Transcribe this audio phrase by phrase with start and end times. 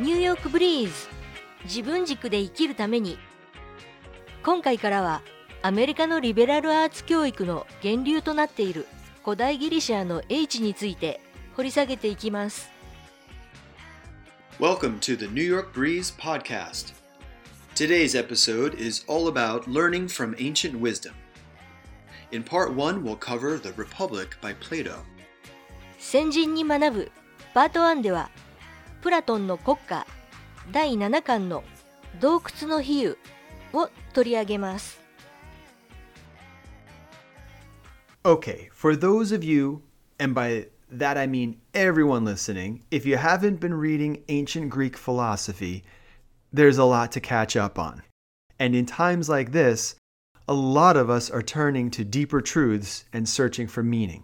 [0.00, 0.92] ニューヨークブリーズ
[1.62, 3.16] 自分軸で生きるために
[4.42, 5.22] 今回からは
[5.62, 8.88] アメリカのリベラルアーツ教育の源流となっている
[9.24, 11.20] 古代ギリシャの H について
[11.54, 12.68] 掘り下げていきます
[14.58, 16.92] Welcome to the New York Breeze podcast.
[17.76, 21.14] Today's episode is all about learning from ancient wisdom.
[22.32, 25.04] In part 1, we'll cover The Republic by Plato.
[25.98, 27.12] 先人に学ぶ
[27.52, 28.28] パート1では
[29.03, 30.05] プラトンの国家
[30.71, 31.63] 第7巻の
[32.19, 33.17] 洞窟の比喩
[33.73, 34.99] を取り上げます
[38.25, 39.81] Okay, for those of you,
[40.19, 45.83] and by that I mean everyone listening, if you haven't been reading ancient Greek philosophy,
[46.51, 48.03] there's a lot to catch up on.
[48.59, 49.95] And in times like this,
[50.47, 54.23] a lot of us are turning to deeper truths and searching for meaning.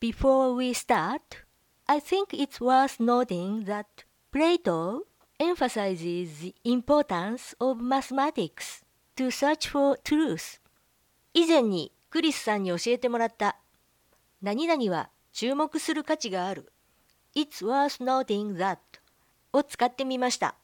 [0.00, 1.42] Before we start,
[1.87, 3.85] I think it's worth noting that
[4.31, 5.01] Plato
[5.39, 8.83] emphasizes the importance of mathematics
[9.15, 10.59] to search for truth.
[11.33, 13.57] 以前にクリスさんに教えてもらった
[14.41, 16.71] 何々は注目する価値がある
[17.35, 18.77] It's worth noting that
[19.53, 20.55] を使ってみました。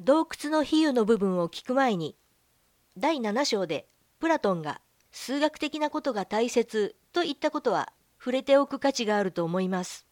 [0.00, 2.16] 洞窟の比喩の部分を聞く前に
[2.98, 3.86] 第7章で
[4.18, 4.80] プラトンが
[5.12, 7.92] 数学的なことが大切と言ったことは
[8.24, 10.06] 触れておく価値があると思います。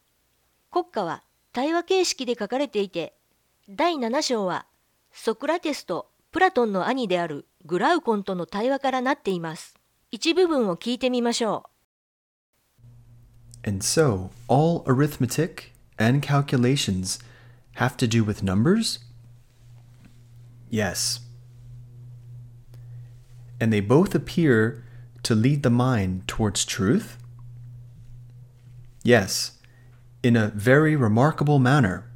[0.71, 3.15] 国家は対話形式で書かれていて
[3.71, 4.67] 第7章は
[5.13, 9.77] ソクラテスとプラトンの兄であるグラウコンとの対話からなっています。
[10.11, 11.71] 一部分を聞いてみましょ
[13.65, 17.19] う And so, all arithmetic and calculations
[17.77, 18.99] have to do with numbers?
[20.71, 21.23] Yes.
[23.59, 24.83] And they both appear
[25.23, 27.17] to lead the mind towards truth?
[29.05, 29.59] Yes,
[30.23, 32.11] in a very remarkable manner.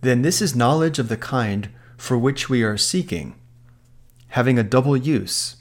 [0.00, 3.34] Then this is knowledge of the kind for which we are seeking,
[4.28, 5.56] having a double use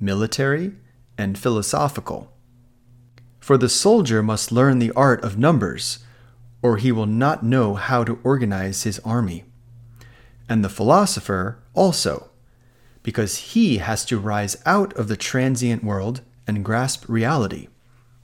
[0.00, 0.72] military
[1.18, 2.32] and philosophical.
[3.38, 5.98] For the soldier must learn the art of numbers,
[6.62, 9.44] or he will not know how to organize his army.
[10.48, 12.30] And the philosopher also,
[13.02, 17.68] because he has to rise out of the transient world and grasp reality,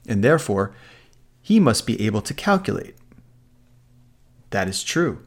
[0.07, 0.71] and therefore
[1.41, 2.95] he must be able to calculate.
[4.51, 5.19] That is true.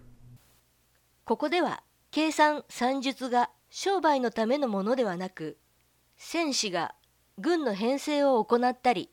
[1.25, 5.59] ここでは計算算術が商売のためのものではなく
[6.17, 6.95] 戦士が
[7.39, 9.11] 軍の編成を行ったり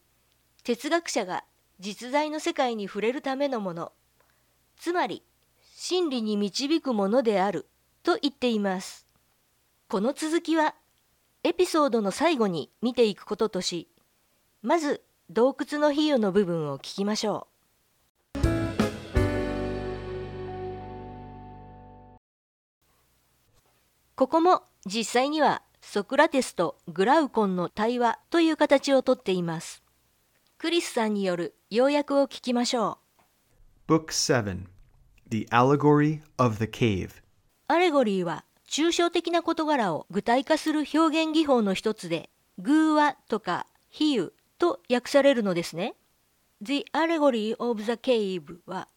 [0.64, 1.44] 哲学者が
[1.80, 3.92] 実在の世界に触れるためのもの
[4.78, 5.24] つまり
[5.76, 7.68] 真理に導くものである
[8.02, 9.08] と言っています
[9.88, 10.74] この続きは
[11.44, 13.88] エピソードの最後に見ていくこととし
[14.64, 17.58] まず洞窟の比喩の部分を聞きましょう。
[24.16, 29.84] ここも実際にはソクラテスとグラウコンの対話という形をとっています。
[30.58, 32.98] クリスさんによる要約を聞きましょ
[33.88, 33.94] う。
[33.94, 34.66] Book 7
[35.30, 37.10] The Allegory of the Cave.
[37.68, 45.95] アレゴリーは抽象的な事柄を具体化する表現技法の一つで偶話とか比喩と訳されるのですね。
[46.63, 48.89] The Allegory of the Cave は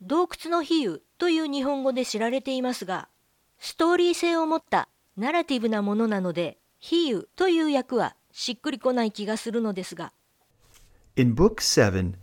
[0.00, 3.08] 洞窟の比喩という日本語で知られていますが
[3.58, 10.12] ストーリー性を持ったナラティブなものなので比喩という訳はしっくりこない気がするのですが
[11.16, 12.14] In Book 7,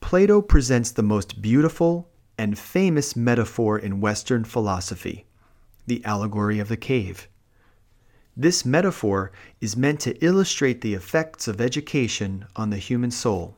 [0.00, 2.04] Plato presents the most beautiful
[2.38, 5.24] and famous metaphor in Western philosophy
[5.86, 7.28] the allegory of the cave.
[8.38, 13.54] This metaphor is meant to illustrate the effects of education on the human soul.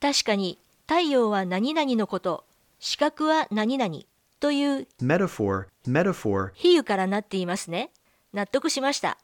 [0.00, 2.44] 確かに太陽は何々のこと
[2.78, 4.00] 視覚は何々
[4.40, 7.90] という Metaphor, metaphor, 比喩からなっていますね。
[8.32, 9.18] 納得しました。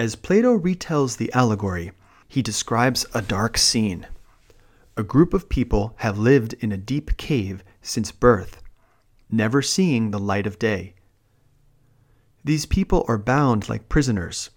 [0.00, 1.92] as Plato retells the allegory,
[2.26, 4.06] he describes a dark scene.
[4.96, 8.62] A group of people have lived in a deep cave since birth,
[9.30, 10.94] never seeing the light of day.
[12.45, 14.51] These people are bound like prisoners,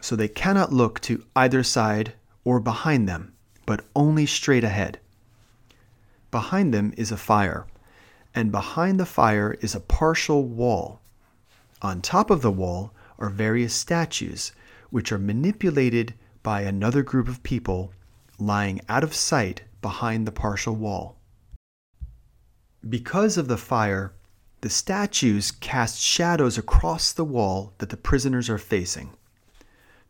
[0.00, 2.12] so they cannot look to either side
[2.44, 3.32] or behind them,
[3.66, 5.00] but only straight ahead.
[6.30, 7.66] Behind them is a fire,
[8.32, 11.00] and behind the fire is a partial wall.
[11.82, 14.52] On top of the wall are various statues,
[14.90, 17.92] which are manipulated by another group of people
[18.38, 21.18] lying out of sight behind the partial wall.
[22.88, 24.12] Because of the fire,
[24.62, 29.10] the statues cast shadows across the wall that the prisoners are facing.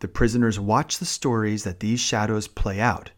[0.00, 3.12] The prisoners watch the stories that these shadows play out,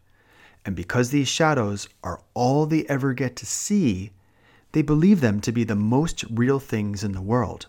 [0.65, 4.11] and because these shadows are all they ever get to see,
[4.71, 7.67] They believe them to be the most real things in the world.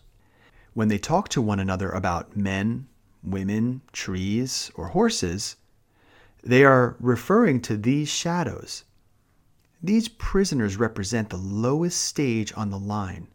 [0.74, 2.88] When they talk to one another about men,
[3.22, 5.56] women, trees, or horses,
[6.42, 8.84] they are referring to these shadows.
[9.80, 13.28] These prisoners represent the lowest stage on the line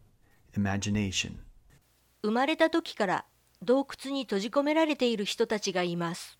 [0.57, 1.37] imagination.
[2.23, 3.25] 生まれた時から
[3.61, 6.37] 洞窟に閉じ込められている人たちがいます。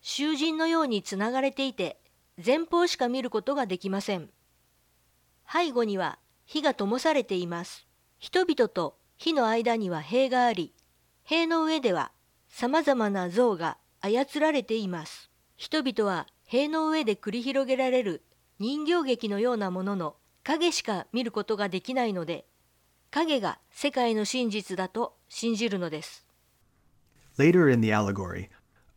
[0.00, 2.00] 囚人のようにつながれていて、
[2.44, 4.30] 前方しか見ることができません。
[5.50, 7.86] 背後には火が灯されています。
[8.18, 10.72] 人々と火の間には塀があり、
[11.24, 12.12] 塀の上では
[12.48, 15.30] 様々な像が操られています。
[15.56, 18.24] 人々は塀の上で繰り広げられる
[18.58, 22.46] 人形劇のようなものの影しか見ることができないので、
[23.13, 26.25] 影が世界の真実だと信じるのです。
[27.37, 28.49] Later in the allegory,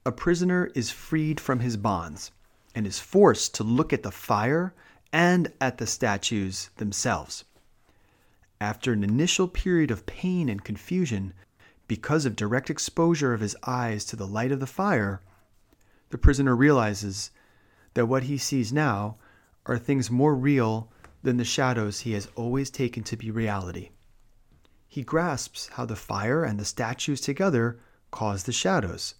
[0.07, 2.33] a prisoner is freed from his bonds
[2.75, 4.73] and is forced to look at the fire
[5.13, 7.45] and at the statues themselves.
[8.59, 11.35] After an initial period of pain and confusion,
[11.87, 15.21] because of direct exposure of his eyes to the light of the fire,
[16.09, 17.31] the prisoner realizes
[17.93, 19.17] that what he sees now
[19.67, 20.91] are things more real
[21.23, 23.91] than the shadows he has always taken to be reality.
[24.92, 27.80] He grasps how the fire and the statues together
[28.12, 29.16] cause the shadows,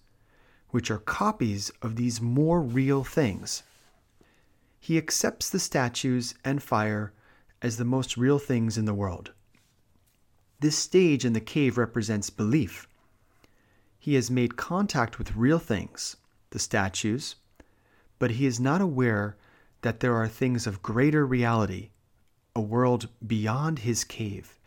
[0.68, 3.62] which are copies of these more real things.
[4.78, 7.14] He accepts the statues and fire
[7.62, 9.32] as the most real things in the world.
[10.60, 12.86] This stage in the cave represents belief.
[13.98, 16.18] He has made contact with real things,
[16.50, 17.36] the statues,
[18.18, 19.38] but he is not aware
[19.80, 21.92] that there are things of greater reality,
[22.54, 24.58] a world beyond his cave.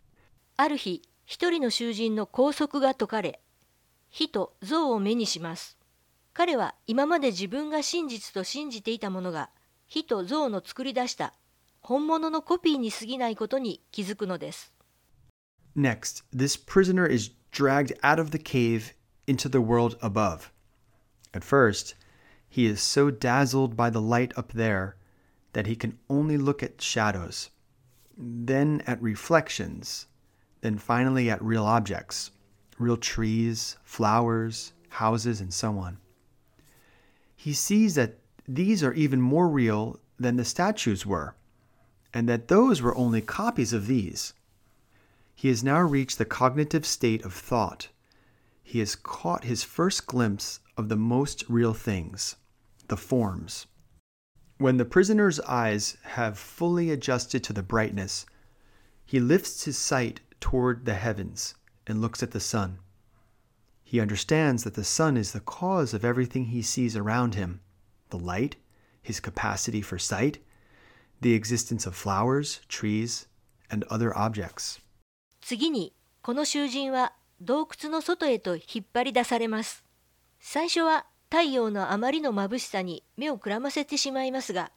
[0.58, 3.40] ある日、一人の囚人の拘束が解かれ、
[4.08, 5.76] 火と像を目にします。
[6.32, 9.50] 彼は今まで自分が真実と信じていたものが、
[9.86, 11.34] 火と像の作り出した
[11.80, 14.72] 本物のコピーに過ぎないことに気づくのです。
[15.76, 18.94] Next, this prisoner is dragged out of the cave
[19.26, 20.50] into the world above.
[21.32, 21.96] At first,
[22.48, 24.94] he is so dazzled by the light up there
[25.52, 27.50] that he can only look at shadows,
[28.16, 30.06] then at reflections,
[30.66, 32.32] then finally at real objects
[32.76, 35.96] real trees, flowers, houses, and so on.
[37.36, 38.18] He sees that
[38.48, 41.36] these are even more real than the statues were,
[42.12, 44.34] and that those were only copies of these.
[45.36, 47.88] He has now reached the cognitive state of thought.
[48.62, 52.34] He has caught his first glimpse of the most real things,
[52.88, 53.66] the forms.
[54.58, 58.26] When the prisoner's eyes have fully adjusted to the brightness,
[59.06, 61.56] he lifts his sight toward the heavens
[61.88, 62.78] and looks at the sun.
[63.82, 67.60] He understands that the sun is the cause of everything he sees around him
[68.10, 68.54] the light,
[69.02, 70.38] his capacity for sight,
[71.20, 73.26] the existence of flowers, trees,
[73.68, 74.80] and other objects.
[75.40, 79.84] 次に、この囚人は洞窟の外へと引っ張り出されます。
[80.38, 84.70] 最初は太陽のあまりの眩しさに目をくらませてしまいますが、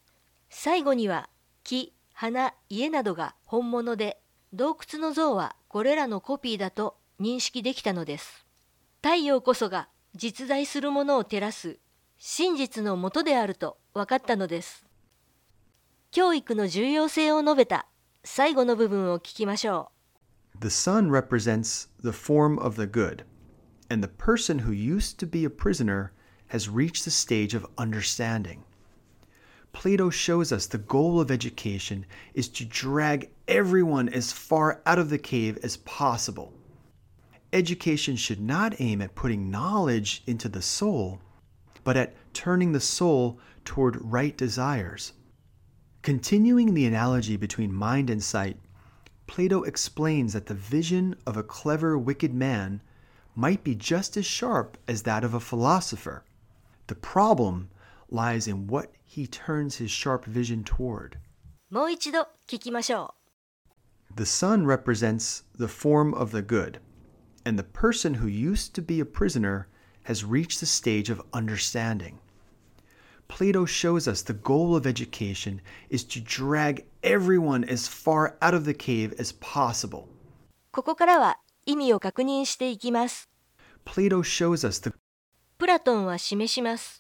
[0.49, 1.29] 最後には
[1.63, 4.19] 木、花、家などが本物で、
[4.51, 8.47] 洞窟の像はこれらのコピーだと認識できたのです。
[9.03, 11.77] 太陽こそが実在するものを照らす
[12.17, 14.87] 真実のもとであると分かったのです。
[16.09, 17.85] 教育の重要性を述べた
[18.23, 19.91] 最後の部分を聞きましょ
[20.55, 20.59] う。
[20.59, 23.23] The sun represents the form of the good,
[23.91, 26.09] and the person who used to be a prisoner
[26.51, 28.61] has reached the stage of understanding.
[29.71, 35.09] Plato shows us the goal of education is to drag everyone as far out of
[35.09, 36.53] the cave as possible.
[37.53, 41.19] Education should not aim at putting knowledge into the soul,
[41.83, 45.13] but at turning the soul toward right desires.
[46.01, 48.57] Continuing the analogy between mind and sight,
[49.27, 52.81] Plato explains that the vision of a clever, wicked man
[53.35, 56.23] might be just as sharp as that of a philosopher.
[56.87, 57.69] The problem
[58.09, 61.18] lies in what he turns his sharp vision toward.
[61.70, 63.14] もう一度聞きましょ
[64.12, 64.14] う。
[64.16, 66.80] The sun represents the form of the good,
[67.44, 69.66] and the person who used to be a prisoner
[70.04, 72.18] has reached the stage of understanding.
[73.26, 78.64] Plato shows us the goal of education is to drag everyone as far out of
[78.64, 80.08] the cave as possible.
[80.70, 83.28] ここからは意味を確認していきます。
[83.84, 84.94] Plato shows us the
[85.58, 86.97] プラトンは示します。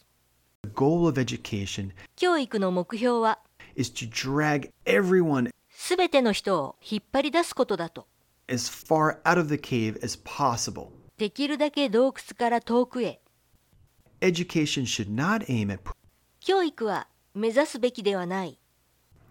[0.73, 3.39] Goal of education 教育の目標は
[3.75, 8.07] is to drag everyone すべての人を引っ張り出すことだと。
[8.49, 10.89] as far out of the cave as possible.
[11.17, 13.21] できるだけ洞窟から遠くへ。
[14.21, 15.79] Education should not aim at
[16.39, 18.59] 教育は目指すべきではない。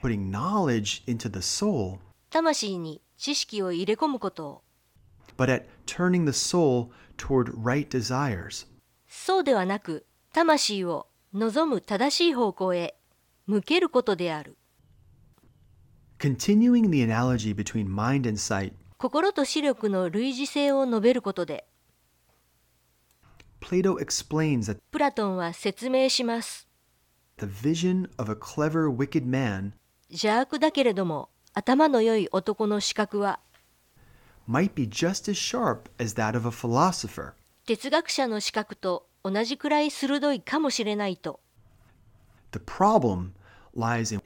[0.02, 1.98] putting knowledge into the soul,
[2.30, 4.62] 魂に知識を入れ込むことを
[5.36, 8.66] but at turning the soul toward right desires.
[9.08, 12.94] そうではなく魂を望む正しい方向へ
[13.46, 14.56] 向けることである
[16.18, 21.66] Continuing the analogy between mind and sight, 心と視力の類似性を述べることで
[23.60, 26.66] Plato explains that プラトンは説明します
[27.38, 29.72] the vision of a clever, wicked man
[30.08, 33.38] 邪悪だけれども頭の良い男の視覚は
[34.48, 37.32] might be just as sharp as that of a philosopher.
[37.66, 41.40] 哲学者の視覚と同じくらい鋭いかもしれないと。
[42.52, 43.32] The problem
[43.76, 44.22] lies in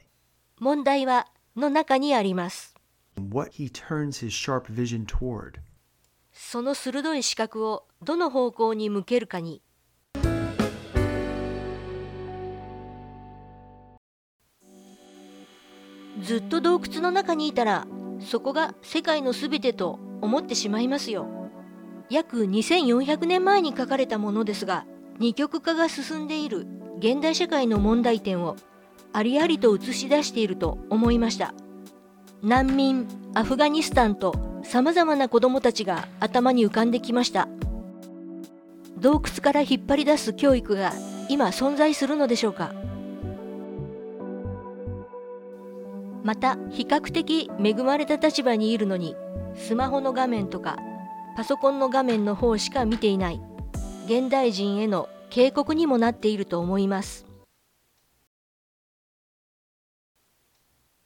[0.59, 2.75] 問題はの中にあります。
[3.17, 5.59] what he turns his sharp vision toward.
[6.31, 9.61] その鋭い視覚をどの方向に向けるかに。
[16.21, 17.85] ずっと洞窟の中にいたら
[18.21, 21.42] そこが世界のすべてと思ってしまいますよ
[22.09, 24.85] 約2400年前に書かれたものですが
[25.19, 26.67] 二極化が進んでいる
[26.99, 28.55] 現代社会の問題点を
[29.13, 31.53] ありありと映し出していると思いました。
[32.41, 34.33] 難民アフガニスタンと
[34.63, 37.47] さまざまな子どもたちが頭に浮かんできました。
[38.97, 40.93] 洞窟から引っ張り出す教育が
[41.29, 42.73] 今存在するのでしょうか。
[46.23, 49.15] また比較的恵まれた立場にいるのに
[49.55, 50.77] スマホの画面とか
[51.35, 53.41] パソコンの画面の方しか見ていない。
[54.05, 57.25] 現代人への警告にもなっていると思います。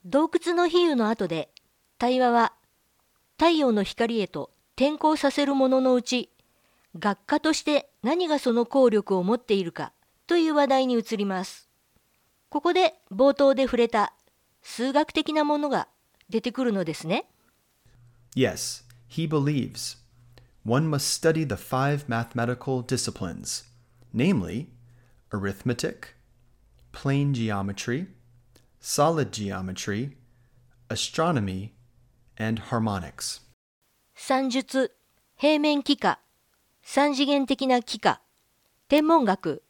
[0.03, 1.49] 洞窟の比喩の後で
[1.97, 2.53] 対話は
[3.37, 6.29] 太陽の光へと転校させるもののうち
[6.97, 9.91] 学科として何がその効力を持っているか
[10.25, 11.69] という話題に移ります。
[12.49, 14.13] ここで冒頭で触れた
[14.61, 15.87] 数学的なものが
[16.29, 17.25] 出てくるのですね。
[18.35, 20.06] Yes, he believes
[20.67, 23.63] one must study the five mathematical disciplines,
[24.11, 24.67] namely
[25.31, 26.13] arithmetic,
[26.91, 28.07] plane geometry,
[28.81, 30.17] solid geometry,
[30.89, 31.73] astronomy,
[32.37, 33.39] and harmonics.
[34.13, 34.91] 算術
[35.37, 36.17] 平面幾何
[36.81, 38.19] 三次元的な幾何
[38.89, 39.63] 天文学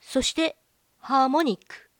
[0.00, 0.56] そして
[0.98, 1.90] ハーモニック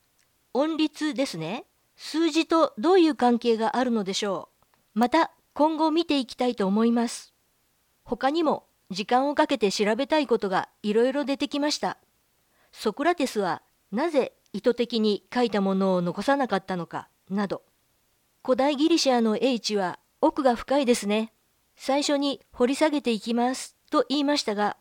[0.55, 1.65] 音律ですね
[1.97, 4.49] 数字とどういう関係があるのでしょ
[4.95, 7.35] うまた今後見ていきたいと思います
[8.09, 11.99] 他にも時間をかけて調べたいことがいろいろ出てきました
[12.73, 13.63] ソクラテスは
[13.93, 17.63] なぜ意図的に書いたものを残さなかったのかなど
[18.43, 21.33] 古代ギリシャの英知は奥が深いですね。
[21.77, 24.77] 最初に掘り下げていきますと言いましたが、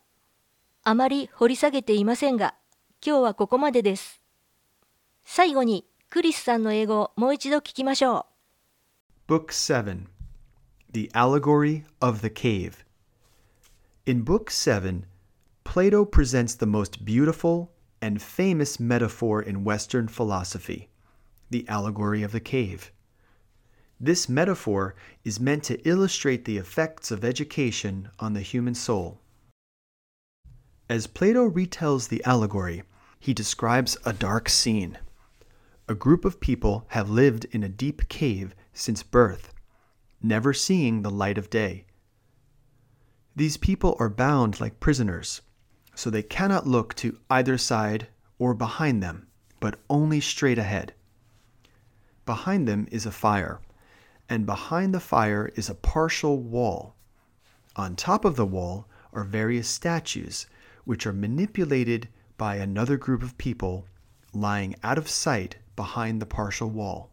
[0.84, 2.55] あまり掘り下げていませんが、
[3.05, 4.22] 今日はここまでです。
[5.25, 8.25] 最後にクリスさんの英語をもう一度聞きましょ
[9.27, 9.34] う。
[9.34, 10.05] Book 7
[10.91, 12.87] The Allegory of the Cave.
[14.07, 15.05] In Book 7,
[15.65, 20.87] Plato presents the most beautiful and famous metaphor in Western philosophy
[21.49, 22.93] the allegory of the cave.
[23.99, 24.95] This metaphor
[25.25, 29.19] is meant to illustrate the effects of education on the human soul.
[30.89, 32.83] As Plato retells the allegory,
[33.19, 34.97] he describes a dark scene.
[35.89, 39.53] A group of people have lived in a deep cave since birth,
[40.23, 41.87] never seeing the light of day.
[43.38, 45.41] These people are bound like prisoners,
[45.96, 48.08] so they cannot look to either side
[48.39, 49.27] or behind them,
[49.60, 50.94] but only straight ahead.
[52.25, 53.62] Behind them is a fire
[54.29, 56.96] and behind the fire is a partial wall.
[57.75, 60.48] On top of the wall are various statues,
[60.84, 63.86] which are manipulated by another group of people
[64.34, 67.12] lying out of sight behind the partial wall.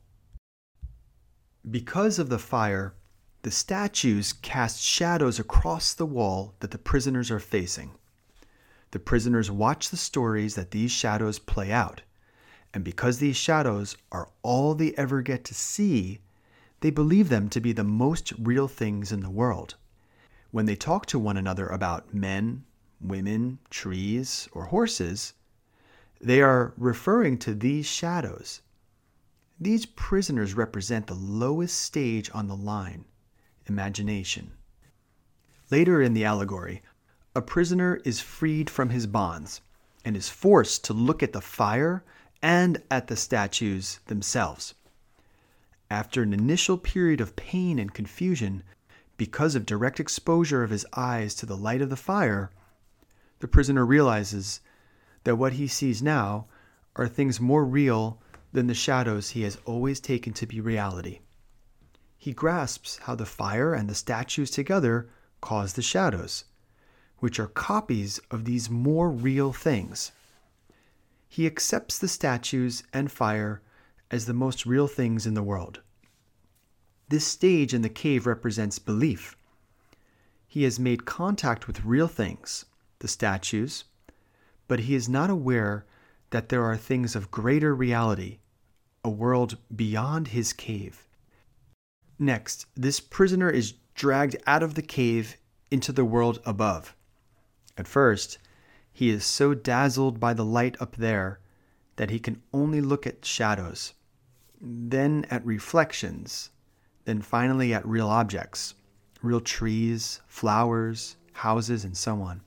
[1.71, 2.95] Because of the fire,
[3.45, 7.91] the statues cast shadows across the wall that the prisoners are facing.
[8.93, 12.01] The prisoners watch the stories that these shadows play out,
[12.73, 16.21] and because these shadows are all they ever get to see,
[16.81, 19.75] they believe them to be the most real things in the world.
[20.51, 22.65] When they talk to one another about men,
[22.99, 25.35] women, trees, or horses,
[26.19, 28.63] they are referring to these shadows.
[29.61, 33.05] These prisoners represent the lowest stage on the line
[33.67, 34.53] imagination.
[35.71, 36.83] Later in the allegory,
[37.35, 39.61] a prisoner is freed from his bonds
[40.05, 42.05] and is forced to look at the fire
[42.43, 44.75] and at the statues themselves.
[45.91, 48.63] After an initial period of pain and confusion,
[49.17, 52.51] because of direct exposure of his eyes to the light of the fire,
[53.39, 54.61] the prisoner realizes
[55.25, 56.47] that what he sees now
[56.97, 58.21] are things more real
[58.53, 61.21] than the shadows he has always taken to be reality.
[62.25, 65.11] He grasps how the fire and the statues together
[65.43, 66.47] cause the shadows,
[67.19, 70.11] which are copies of these more real things.
[71.29, 73.61] He accepts the statues and fire
[74.11, 75.83] as the most real things in the world.
[77.11, 79.37] This stage in the cave represents belief.
[80.47, 82.65] He has made contact with real things,
[83.01, 83.85] the statues,
[84.67, 85.85] but he is not aware
[86.31, 88.39] that there are things of greater reality,
[89.05, 91.04] a world beyond his cave.
[92.19, 95.37] Next, this prisoner is dragged out of the cave
[95.71, 96.95] into the world above.
[97.77, 98.39] At first,
[98.93, 101.41] he is so dazzled by the light up there
[101.97, 103.95] that he can only look at shadows,
[104.61, 106.51] then at reflections,
[107.05, 108.75] then finally at real objects
[109.23, 112.43] real trees, flowers, houses, and so on.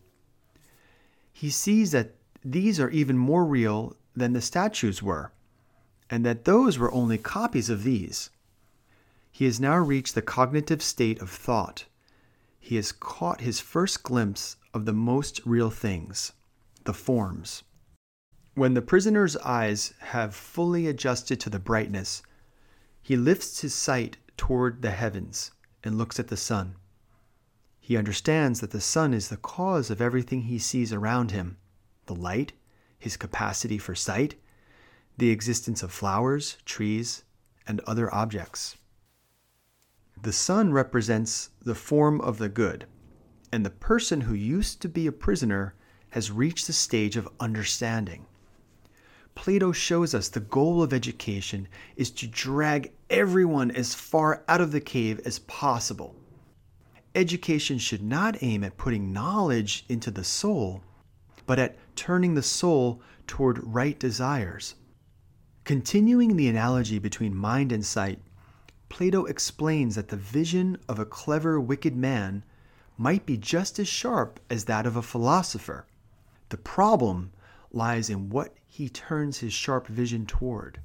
[1.34, 2.14] He sees that
[2.46, 5.32] these are even more real than the statues were,
[6.10, 8.30] and that those were only copies of these.
[9.38, 11.86] He has now reached the cognitive state of thought.
[12.60, 16.32] He has caught his first glimpse of the most real things,
[16.86, 17.62] the forms.
[18.56, 22.24] When the prisoner's eyes have fully adjusted to the brightness,
[23.04, 25.52] he lifts his sight toward the heavens
[25.84, 26.74] and looks at the sun.
[27.80, 31.58] He understands that the sun is the cause of everything he sees around him
[32.08, 32.54] the light,
[32.98, 34.34] his capacity for sight,
[35.16, 37.24] the existence of flowers, trees,
[37.68, 38.78] and other objects.
[40.24, 42.86] The sun represents the form of the good,
[43.52, 45.76] and the person who used to be a prisoner
[46.10, 48.26] has reached the stage of understanding.
[49.36, 54.72] Plato shows us the goal of education is to drag everyone as far out of
[54.72, 56.16] the cave as possible.
[57.14, 60.82] Education should not aim at putting knowledge into the soul,
[61.46, 64.76] but at turning the soul toward right desires.
[65.64, 68.20] Continuing the analogy between mind and sight,
[68.90, 72.44] Plato explains that the vision of a clever, wicked man
[72.98, 75.86] might be just as sharp as that of a philosopher.
[76.50, 77.32] The problem
[77.72, 80.80] lies in what he turns his sharp vision toward.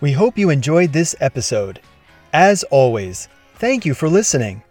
[0.00, 1.80] We hope you enjoyed this episode.
[2.32, 4.62] As always, thank you for listening.